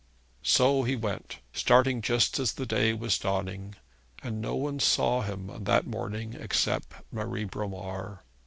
So 0.41 0.81
he 0.81 0.95
went, 0.95 1.41
starting 1.53 2.01
just 2.01 2.39
as 2.39 2.53
the 2.53 2.65
day 2.65 2.91
was 2.91 3.19
dawning, 3.19 3.75
and 4.23 4.41
no 4.41 4.55
one 4.55 4.79
saw 4.79 5.21
him 5.21 5.51
on 5.51 5.65
that 5.65 5.85
morning 5.85 6.33
except 6.33 6.93
Marie 7.11 7.45
Bromar. 7.45 8.23